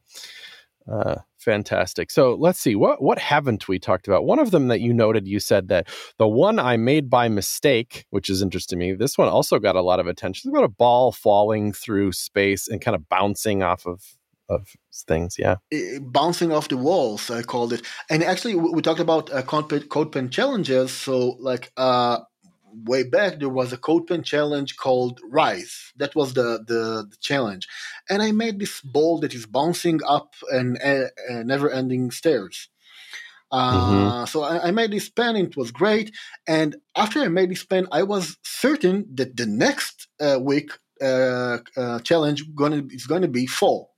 [0.91, 2.11] Uh, fantastic.
[2.11, 4.25] So let's see what what haven't we talked about?
[4.25, 8.05] One of them that you noted you said that the one i made by mistake
[8.09, 10.49] which is interesting to me this one also got a lot of attention.
[10.49, 14.03] It's about a ball falling through space and kind of bouncing off of
[14.49, 15.37] of things.
[15.37, 15.55] Yeah,
[16.01, 17.81] bouncing off the walls, I called it.
[18.09, 20.91] And actually, we talked about uh, CodePen challenges.
[20.91, 22.19] So, like uh,
[22.85, 25.93] way back, there was a code pen challenge called Rise.
[25.97, 27.67] That was the, the, the challenge,
[28.09, 30.77] and I made this ball that is bouncing up and
[31.29, 32.69] never-ending stairs.
[33.51, 34.25] Uh, mm-hmm.
[34.25, 35.35] So I, I, made this pen.
[35.35, 36.15] It was great.
[36.47, 40.69] And after I made this pen, I was certain that the next uh, week
[41.01, 43.95] uh, uh, challenge gonna is going to be fall.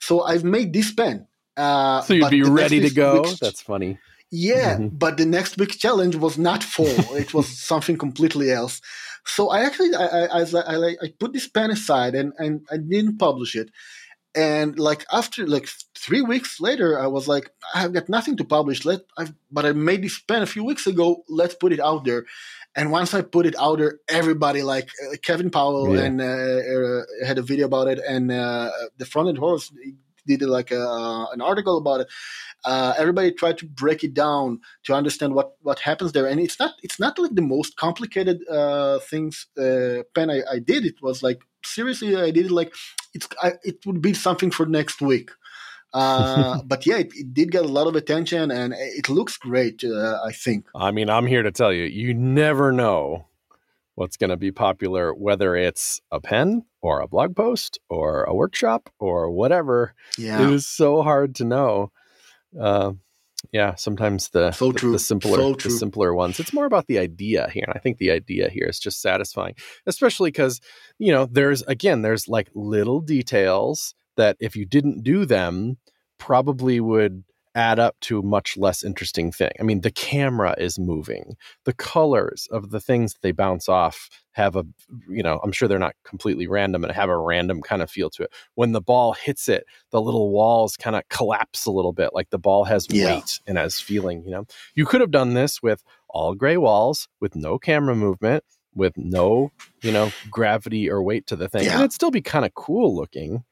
[0.00, 1.26] So I've made this pen.
[1.56, 3.24] Uh, so you'd be ready to go.
[3.40, 3.98] That's funny.
[4.30, 4.88] Yeah, mm-hmm.
[4.88, 6.86] but the next big challenge was not fall.
[7.16, 8.80] it was something completely else.
[9.24, 13.18] So I actually I I, I, I put this pen aside and, and I didn't
[13.18, 13.70] publish it.
[14.34, 18.84] And like after like three weeks later, I was like, I've got nothing to publish.
[18.84, 21.24] Let I've, but I made this pen a few weeks ago.
[21.28, 22.26] Let's put it out there.
[22.76, 26.02] And once I put it out there, everybody like uh, Kevin Powell yeah.
[26.02, 29.72] and uh, uh, had a video about it, and uh, the Front-End Horse
[30.26, 32.08] did like a, uh, an article about it.
[32.64, 36.58] Uh, everybody tried to break it down to understand what, what happens there, and it's
[36.58, 40.84] not it's not like the most complicated uh, things uh, pen I, I did.
[40.84, 42.74] It was like seriously, I did it like
[43.14, 45.30] it's I, it would be something for next week.
[45.96, 49.82] Uh, but yeah, it, it, did get a lot of attention, and it looks great.
[49.82, 50.66] Uh, I think.
[50.74, 53.26] I mean, I'm here to tell you, you never know
[53.94, 58.34] what's going to be popular, whether it's a pen or a blog post or a
[58.34, 59.94] workshop or whatever.
[60.18, 60.42] Yeah.
[60.42, 61.92] It is so hard to know.
[62.58, 62.92] Uh,
[63.52, 66.38] yeah, sometimes the, so the, the, simpler so the simpler ones.
[66.38, 67.64] It's more about the idea here.
[67.66, 69.54] And I think the idea here is just satisfying,
[69.86, 70.60] especially because,
[70.98, 75.78] you know, there's again, there's like little details that if you didn't do them,
[76.18, 77.24] probably would
[77.56, 79.50] add up to a much less interesting thing.
[79.58, 81.36] I mean, the camera is moving.
[81.64, 84.64] The colors of the things that they bounce off have a,
[85.08, 88.10] you know, I'm sure they're not completely random and have a random kind of feel
[88.10, 88.30] to it.
[88.56, 92.28] When the ball hits it, the little walls kind of collapse a little bit, like
[92.28, 93.06] the ball has yeah.
[93.06, 94.44] weight and has feeling, you know.
[94.74, 99.50] You could have done this with all gray walls with no camera movement, with no,
[99.80, 101.64] you know, gravity or weight to the thing.
[101.64, 101.72] Yeah.
[101.72, 103.44] And it'd still be kind of cool looking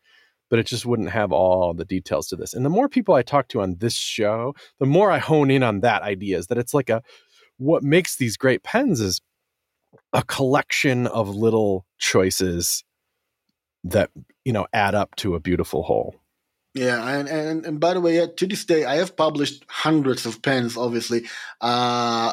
[0.50, 2.54] but it just wouldn't have all the details to this.
[2.54, 5.62] And the more people I talk to on this show, the more I hone in
[5.62, 7.02] on that idea is that it's like a
[7.56, 9.20] what makes these great pens is
[10.12, 12.84] a collection of little choices
[13.84, 14.10] that
[14.44, 16.16] you know add up to a beautiful whole.
[16.74, 20.42] Yeah, and, and and by the way, to this day, I have published hundreds of
[20.42, 20.76] pens.
[20.76, 21.22] Obviously,
[21.60, 22.32] uh,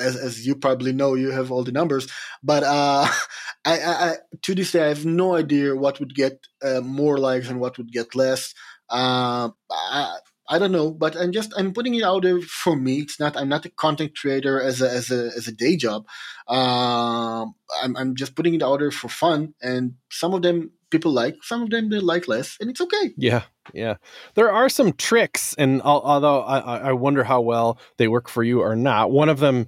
[0.00, 2.08] as as you probably know, you have all the numbers.
[2.42, 3.06] But uh,
[3.66, 7.50] I, I, to this day, I have no idea what would get uh, more likes
[7.50, 8.54] and what would get less.
[8.88, 10.16] Uh, I,
[10.48, 13.00] I don't know, but I'm just I'm putting it out there for me.
[13.00, 16.06] It's not I'm not a content creator as a as a as a day job.
[16.48, 21.10] Um, I'm I'm just putting it out there for fun, and some of them people
[21.10, 23.10] like, some of them they like less, and it's okay.
[23.16, 23.42] Yeah,
[23.74, 23.96] yeah.
[24.34, 28.60] There are some tricks, and although I, I wonder how well they work for you
[28.60, 29.66] or not, one of them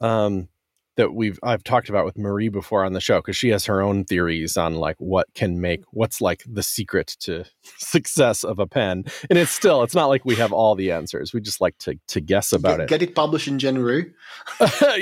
[0.00, 0.48] um,
[0.96, 3.80] that we've I've talked about with Marie before on the show because she has her
[3.80, 7.44] own theories on like what can make what's like the secret to
[7.78, 11.32] success of a pen, and it's still it's not like we have all the answers.
[11.32, 12.88] We just like to to guess about get, it.
[12.88, 14.12] Get it published in January.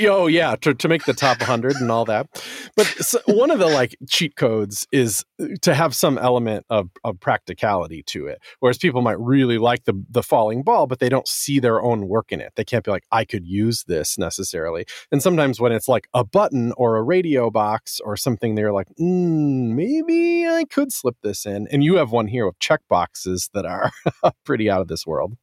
[0.09, 2.29] oh yeah, to to make the top 100 and all that.
[2.77, 5.25] But so one of the like cheat codes is
[5.63, 8.41] to have some element of of practicality to it.
[8.61, 12.09] Whereas people might really like the the falling ball, but they don't see their own
[12.09, 12.53] work in it.
[12.57, 14.87] They can't be like I could use this necessarily.
[15.11, 18.89] And sometimes when it's like a button or a radio box or something, they're like,
[19.01, 21.69] mm, maybe I could slip this in.
[21.71, 23.91] And you have one here with check boxes that are
[24.45, 25.37] pretty out of this world.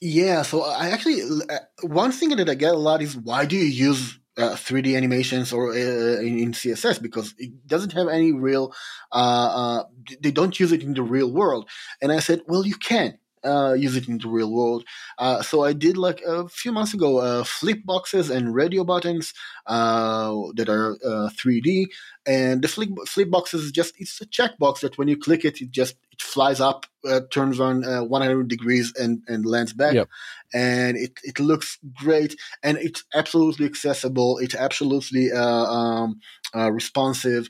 [0.00, 3.56] Yeah, so I actually uh, one thing that I get a lot is why do
[3.56, 8.32] you use uh, 3D animations or uh, in, in, CSS because it doesn't have any
[8.32, 8.74] real.
[9.12, 9.84] Uh, uh,
[10.20, 11.68] they don't use it in the real world,
[12.00, 14.84] and I said, well, you can uh, use it in the real world.
[15.18, 19.34] Uh, so I did like a few months ago, uh, flip boxes and radio buttons
[19.66, 21.84] uh, that are 3D.
[21.84, 21.86] Uh,
[22.24, 25.60] and the flip, flip boxes is just it's a checkbox that when you click it,
[25.60, 29.94] it just it flies up, uh, turns on 100 degrees, and and lands back.
[29.94, 30.08] Yep.
[30.54, 34.38] And it, it looks great, and it's absolutely accessible.
[34.38, 36.20] It's absolutely um,
[36.54, 37.48] responsive.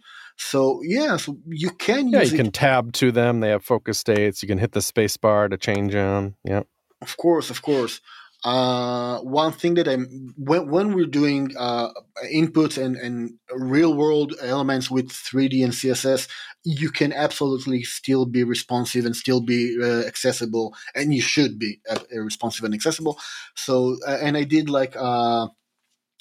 [0.48, 2.12] So yeah, so you can use.
[2.12, 2.36] yeah, you it.
[2.36, 3.40] can tab to them.
[3.40, 4.42] They have focus states.
[4.42, 6.36] You can hit the space bar to change them.
[6.44, 6.62] Yeah,
[7.00, 8.00] of course, of course.
[8.44, 11.90] Uh, one thing that I'm when when we're doing uh,
[12.34, 16.28] inputs and, and real world elements with 3D and CSS,
[16.64, 21.78] you can absolutely still be responsive and still be uh, accessible, and you should be
[21.88, 23.16] uh, responsive and accessible.
[23.54, 25.46] So, uh, and I did like uh,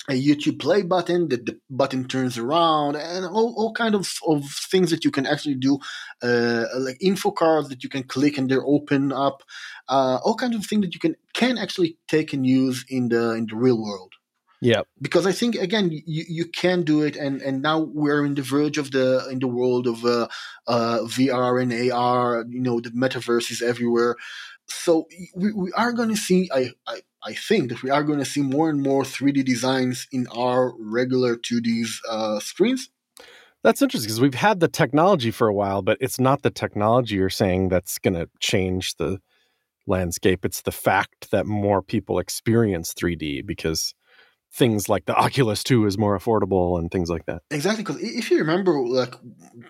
[0.10, 4.44] a YouTube play button that the button turns around and all, all kind of, of
[4.72, 5.78] things that you can actually do,
[6.24, 9.44] uh, like info cards that you can click and they're open up,
[9.90, 13.32] uh, all kinds of things that you can, can actually take and use in the,
[13.32, 14.14] in the real world.
[14.64, 18.36] Yeah, because I think again you, you can do it, and and now we're in
[18.36, 20.28] the verge of the in the world of uh,
[20.68, 22.46] uh, VR and AR.
[22.48, 24.18] You know, the metaverse is everywhere,
[24.68, 26.48] so we, we are going to see.
[26.54, 30.08] I, I I think that we are going to see more and more 3D designs
[30.12, 32.90] in our regular 2D uh, screens.
[33.64, 37.16] That's interesting because we've had the technology for a while, but it's not the technology
[37.16, 39.20] you're saying that's going to change the
[39.86, 40.46] landscape.
[40.46, 43.94] It's the fact that more people experience 3D because
[44.54, 47.42] things like the Oculus 2 is more affordable and things like that.
[47.52, 49.16] Exactly, because if you remember, like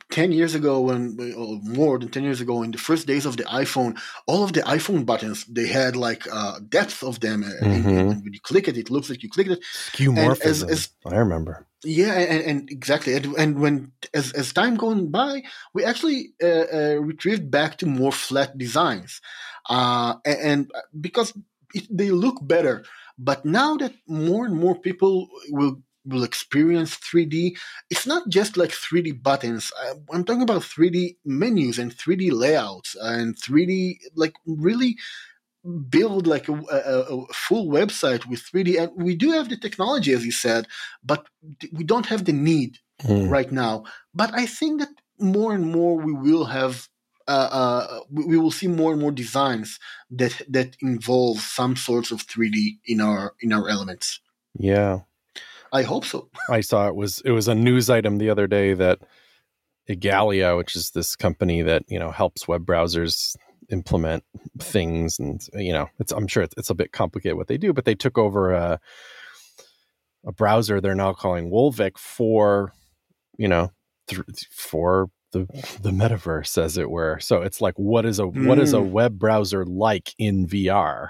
[0.10, 3.38] 10 years ago, when or more than 10 years ago, in the first days of
[3.38, 7.44] the iPhone, all of the iPhone buttons, they had like uh, depth of them.
[7.44, 7.90] Mm-hmm.
[7.90, 9.64] And, when you click it, it looks like you clicked it.
[9.94, 10.46] Skeuomorphism.
[10.46, 11.68] As, as, I remember.
[11.84, 13.14] Yeah, and, and exactly.
[13.16, 17.86] And, and, when, as, as time going by, we actually uh, uh, retrieved back to
[17.86, 19.22] more flat designs.
[19.70, 21.34] Uh, and, and because
[21.74, 22.84] it, they look better
[23.18, 27.56] but now that more and more people will will experience 3D,
[27.90, 29.72] it's not just like 3D buttons.
[30.12, 34.98] I'm talking about 3D menus and 3D layouts and 3D like really
[35.90, 38.82] build like a, a, a, full website with 3D.
[38.82, 40.68] And we do have the technology, as you said,
[41.04, 41.28] but
[41.72, 43.30] we don't have the need mm.
[43.30, 43.84] right now.
[44.14, 46.88] But I think that more and more we will have
[47.28, 49.80] uh, uh, we will see more and more designs
[50.10, 54.20] that that involve some sorts of 3D in our in our elements.
[54.58, 55.00] Yeah,
[55.72, 56.30] I hope so.
[56.50, 59.00] I saw it was it was a news item the other day that
[59.90, 63.36] Igalia, which is this company that you know helps web browsers
[63.70, 64.24] implement
[64.60, 67.74] things, and you know, it's I'm sure it's, it's a bit complicated what they do,
[67.74, 68.80] but they took over a
[70.26, 72.74] a browser they're now calling Wolvic for
[73.38, 73.72] you know
[74.08, 75.46] th- for the
[75.82, 78.48] the metaverse as it were so it's like what is a mm.
[78.48, 78.90] what is a mm.
[78.90, 81.10] web browser like in vr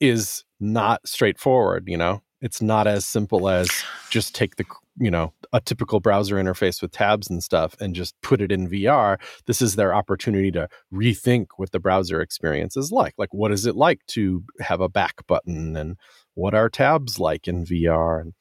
[0.00, 3.68] is not straightforward you know it's not as simple as
[4.10, 4.64] just take the
[4.98, 8.68] you know a typical browser interface with tabs and stuff and just put it in
[8.68, 13.52] VR this is their opportunity to rethink what the browser experience is like like what
[13.52, 15.96] is it like to have a back button and
[16.38, 18.20] what are tabs like in VR?
[18.20, 18.34] And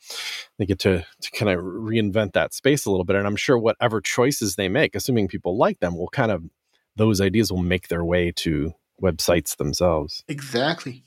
[0.57, 3.15] they get to, to kind of reinvent that space a little bit.
[3.15, 6.43] And I'm sure whatever choices they make, assuming people like them, will kind of,
[6.95, 10.23] those ideas will make their way to websites themselves.
[10.27, 11.03] Exactly.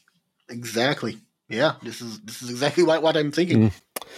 [0.48, 1.18] Exactly.
[1.48, 3.70] Yeah, this is this is exactly what, what I'm thinking.
[3.70, 4.10] Mm.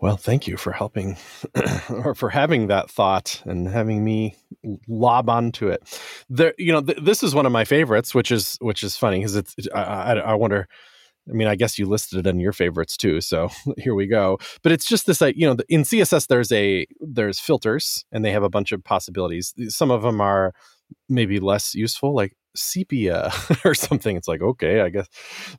[0.00, 1.16] Well, thank you for helping
[1.90, 4.36] or for having that thought and having me
[4.86, 5.82] lob onto it.
[6.30, 9.18] There, you know, th- this is one of my favorites, which is which is funny
[9.18, 9.56] because it's.
[9.74, 10.68] I, I, I wonder
[11.28, 13.20] I mean, I guess you listed it in your favorites too.
[13.20, 14.38] So here we go.
[14.62, 18.42] But it's just this, you know, in CSS there's a there's filters, and they have
[18.42, 19.54] a bunch of possibilities.
[19.68, 20.52] Some of them are
[21.08, 23.30] maybe less useful, like sepia
[23.64, 24.16] or something.
[24.16, 25.08] It's like okay, I guess.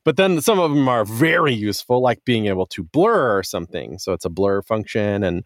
[0.03, 3.97] But then some of them are very useful, like being able to blur something.
[3.99, 5.45] So it's a blur function, and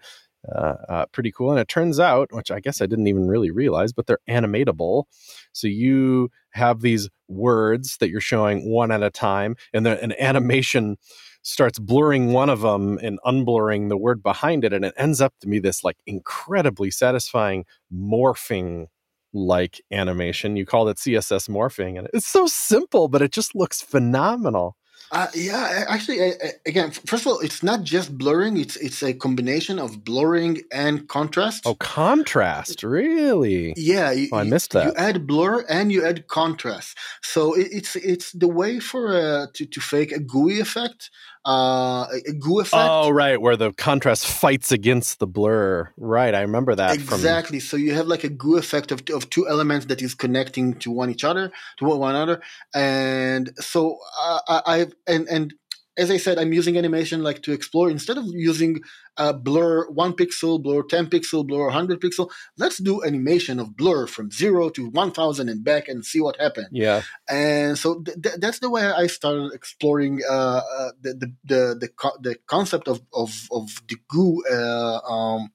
[0.53, 1.51] uh, uh, pretty cool.
[1.51, 5.06] And it turns out, which I guess I didn't even really realize, but they're animatable.
[5.53, 10.13] So you have these words that you're showing one at a time, and then an
[10.19, 10.97] animation
[11.43, 14.73] starts blurring one of them and unblurring the word behind it.
[14.73, 18.88] And it ends up to be this like incredibly satisfying morphing
[19.34, 20.56] like animation.
[20.56, 24.77] You called it CSS morphing, and it's so simple, but it just looks phenomenal.
[25.13, 26.34] Uh, yeah, actually,
[26.65, 31.08] again, first of all, it's not just blurring; it's it's a combination of blurring and
[31.08, 31.62] contrast.
[31.67, 33.76] Oh, contrast, really?
[33.78, 34.88] Yeah, you, oh, I missed that.
[34.88, 39.47] You add blur and you add contrast, so it, it's it's the way for uh,
[39.54, 41.12] to to fake a gooey effect
[41.45, 42.84] uh, a gooey effect.
[42.89, 45.89] Oh, right, where the contrast fights against the blur.
[45.97, 46.95] Right, I remember that.
[46.95, 47.60] Exactly.
[47.60, 47.67] From...
[47.67, 50.91] So you have like a gooey effect of, of two elements that is connecting to
[50.91, 52.41] one each other, to one another,
[52.73, 55.54] and so uh, I, I've and and
[55.96, 58.82] as I said, I'm using animation like to explore instead of using
[59.18, 62.32] uh, blur one pixel, blur 10 pixel, blur 100 pixel.
[62.58, 66.70] Let's do animation of blur from zero to 1000 and back and see what happens.
[66.72, 67.04] Yeah.
[67.30, 71.78] And so th- th- that's the way I started exploring uh, uh, the, the, the,
[71.80, 74.42] the, co- the, concept of, of, of the goo.
[74.52, 75.50] Uh, um,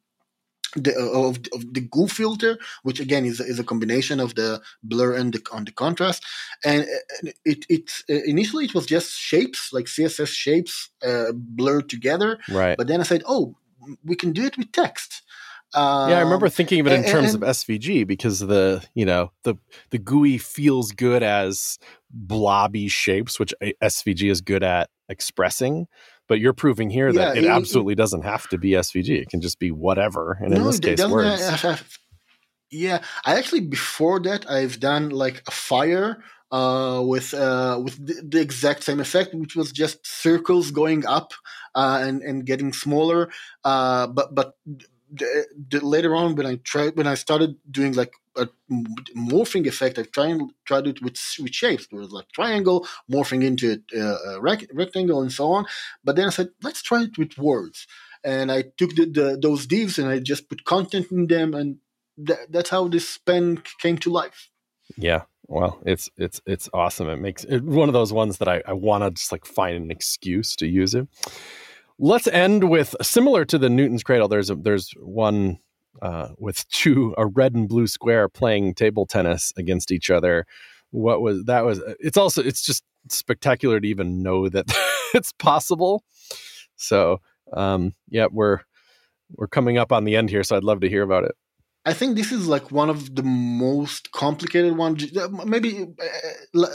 [0.76, 5.14] the, of, of the gooey filter, which again is, is a combination of the blur
[5.14, 6.24] and the on the contrast,
[6.64, 6.86] and
[7.44, 12.76] it it initially it was just shapes like CSS shapes uh, blurred together, right?
[12.76, 13.56] But then I said, oh,
[14.04, 15.22] we can do it with text.
[15.74, 18.82] Um, yeah, I remember thinking of it in and, terms and, of SVG because the
[18.94, 19.56] you know the
[19.90, 21.78] the gooey feels good as
[22.10, 23.52] blobby shapes, which
[23.82, 25.86] SVG is good at expressing.
[26.28, 29.08] But you're proving here that it, it, absolutely doesn't have to be SVG.
[29.22, 30.38] It can just be whatever.
[30.40, 31.48] And no, in this case, words.
[31.48, 31.98] Have, have,
[32.70, 38.22] yeah, I actually before that I've done like a fire uh, with uh, with the,
[38.26, 41.32] the, exact same effect, which was just circles going up
[41.74, 43.30] uh, and and getting smaller.
[43.64, 44.54] Uh, but but
[45.82, 48.48] later on when I tried when I started doing like a
[49.16, 51.86] morphing effect, I've tried tried it with with shapes.
[51.86, 55.66] There was like triangle morphing into a rec- rectangle and so on.
[56.04, 57.86] But then I said, let's try it with words.
[58.24, 61.78] And I took the, the those divs and I just put content in them, and
[62.24, 64.50] th- that's how this pen came to life.
[64.96, 67.08] Yeah, well, it's it's it's awesome.
[67.08, 69.76] It makes it one of those ones that I, I want to just like find
[69.76, 71.08] an excuse to use it.
[71.98, 74.28] Let's end with similar to the Newton's Cradle.
[74.28, 75.58] There's a, there's one
[76.00, 80.46] uh, with two a red and blue square playing table tennis against each other.
[80.90, 81.64] What was that?
[81.64, 84.66] Was it's also it's just spectacular to even know that
[85.14, 86.04] it's possible.
[86.76, 87.20] So
[87.52, 88.60] um, yeah, we're
[89.32, 91.34] we're coming up on the end here, so I'd love to hear about it.
[91.84, 95.10] I think this is like one of the most complicated ones.
[95.44, 95.86] Maybe
[96.54, 96.66] uh,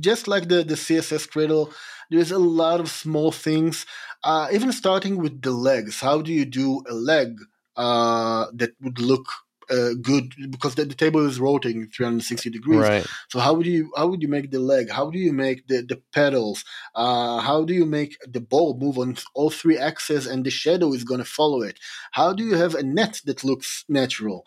[0.00, 1.72] just like the, the CSS Cradle,
[2.10, 3.86] there's a lot of small things.
[4.24, 6.00] Uh, even starting with the legs.
[6.00, 7.38] How do you do a leg
[7.76, 9.26] uh, that would look
[9.70, 12.80] uh, good because the, the, table is rotating 360 degrees.
[12.80, 13.06] Right.
[13.28, 14.90] So how would you how would you make the leg?
[14.90, 16.64] How do you make the the pedals?
[16.94, 20.92] Uh, how do you make the ball move on all three axes and the shadow
[20.92, 21.78] is going to follow it?
[22.12, 24.44] How do you have a net that looks natural?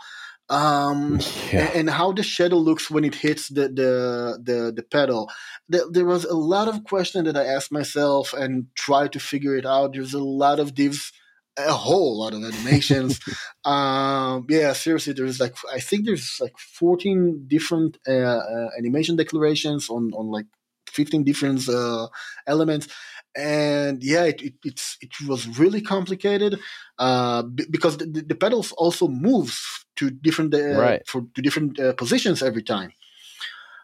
[0.51, 1.19] Um,
[1.51, 1.67] yeah.
[1.67, 5.31] and, and, how the shadow looks when it hits the the the, the pedal.
[5.69, 9.55] There, there, was a lot of questions that I asked myself and tried to figure
[9.55, 9.93] it out.
[9.93, 11.13] There's a lot of divs
[11.57, 13.19] a whole lot of animations.
[13.65, 19.89] um, yeah, seriously, there's like I think there's like 14 different uh, uh, animation declarations
[19.89, 20.47] on on like
[20.87, 22.07] 15 different uh,
[22.45, 22.87] elements,
[23.35, 26.59] and yeah, it, it, it's it was really complicated
[26.99, 31.07] uh, b- because the, the, pedals also moves to different uh, right.
[31.07, 32.91] for to different uh, positions every time.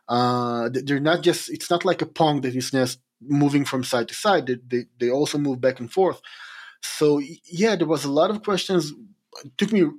[0.10, 4.14] they're not just it's not like a pong that is just moving from side to
[4.14, 4.48] side.
[4.48, 6.22] They, they, they also move back and forth.
[6.82, 8.94] So yeah, there was a lot of questions.
[9.46, 9.90] It took me a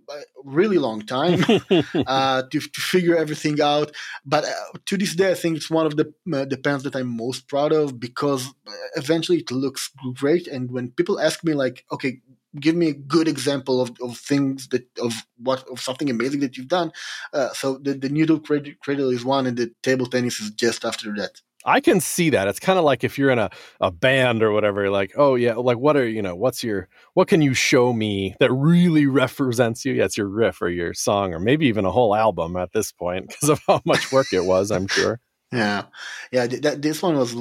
[0.45, 1.45] really long time
[2.07, 3.93] uh, to, to figure everything out.
[4.25, 6.97] But uh, to this day, I think it's one of the uh, the pens that
[6.97, 10.47] I'm most proud of because uh, eventually it looks great.
[10.47, 12.21] And when people ask me like, okay,
[12.61, 16.57] give me a good example of, of things that of what of something amazing that
[16.57, 16.93] you've done.
[17.33, 21.15] Uh, so the the noodle cradle is one, and the table tennis is just after
[21.15, 21.41] that.
[21.69, 22.49] I can see that.
[22.49, 23.51] It's kind of like if you're in a,
[23.81, 27.29] a band or whatever, like, oh yeah, like what are you know, what's your what
[27.29, 29.93] can you show me that really represents you?
[29.93, 32.91] Yeah, it's your riff or your song or maybe even a whole album at this
[32.91, 35.21] point because of how much work it was, I'm sure.
[35.51, 35.85] Yeah,
[36.31, 36.47] yeah.
[36.47, 37.35] That, this one was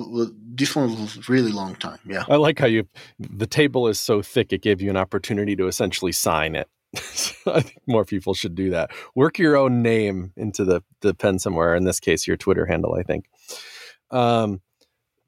[0.55, 1.99] this one was really long time.
[2.05, 2.87] Yeah, I like how you
[3.19, 6.69] the table is so thick it gave you an opportunity to essentially sign it.
[6.95, 8.91] I think more people should do that.
[9.13, 11.75] Work your own name into the the pen somewhere.
[11.75, 12.95] In this case, your Twitter handle.
[12.95, 13.25] I think.
[14.11, 14.61] Um,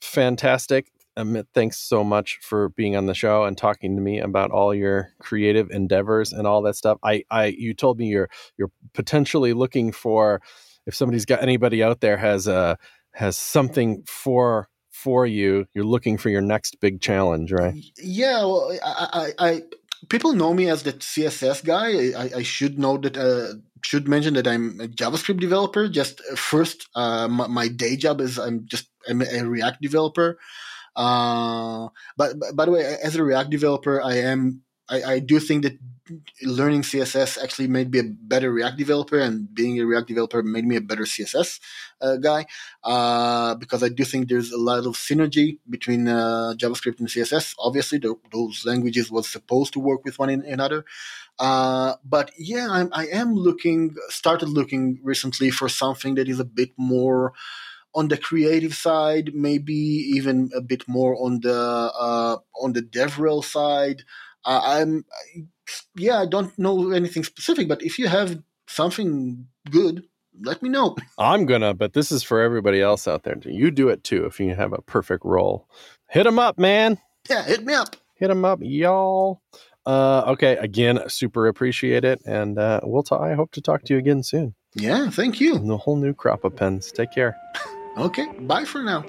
[0.02, 0.92] fantastic.
[1.18, 4.74] Amit, thanks so much for being on the show and talking to me about all
[4.74, 6.98] your creative endeavors and all that stuff.
[7.04, 10.42] I, I, you told me you're you're potentially looking for
[10.86, 12.78] if somebody's got anybody out there has a
[13.12, 15.66] has something for for you.
[15.74, 17.74] You're looking for your next big challenge, right?
[17.98, 19.62] Yeah, well, I, I, I
[20.08, 22.18] people know me as the CSS guy.
[22.18, 23.18] I, I should know that.
[23.18, 25.88] Uh, should mention that I'm a JavaScript developer.
[25.88, 30.38] Just uh, first, uh, my, my, day job is I'm just I'm a React developer.
[30.96, 31.88] Uh,
[32.18, 35.64] but, but, by the way, as a React developer, I am I, I, do think
[35.64, 35.78] that
[36.44, 40.66] learning CSS actually made me a better React developer, and being a React developer made
[40.66, 41.60] me a better CSS
[42.02, 42.46] uh, guy
[42.84, 47.56] uh, because I do think there's a lot of synergy between uh, JavaScript and CSS.
[47.60, 50.86] Obviously, the, those languages was supposed to work with one another,
[51.40, 56.46] uh, but yeah, I'm, I am looking, started looking recently for something that is a
[56.46, 57.34] bit more
[57.96, 63.44] on the creative side, maybe even a bit more on the uh, on the DevRel
[63.44, 64.04] side.
[64.46, 65.06] Uh, I'm
[65.96, 70.04] yeah, I don't know anything specific, but if you have something good,
[70.42, 70.96] let me know.
[71.18, 73.38] I'm gonna, but this is for everybody else out there.
[73.44, 75.68] You do it too if you have a perfect role.
[76.10, 76.98] Hit them up, man.
[77.30, 77.96] Yeah, hit me up.
[78.16, 79.42] Hit them up, y'all.
[79.86, 83.04] Uh, okay, again, super appreciate it, and uh, we'll.
[83.04, 84.56] T- I hope to talk to you again soon.
[84.76, 85.56] Yeah, thank you.
[85.56, 86.92] And the whole new crop of pens.
[86.92, 87.36] Take care.
[87.98, 89.04] okay, bye for now.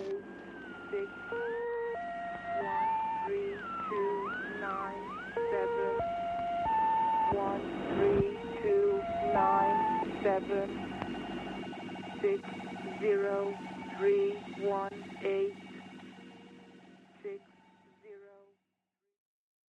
[10.49, 10.71] Seven
[12.21, 12.43] six
[13.01, 13.57] zero
[13.97, 15.60] three one eight